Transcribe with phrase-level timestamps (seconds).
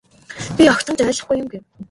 [0.55, 1.63] Би огтхон ч ойлгохгүй юм гэв.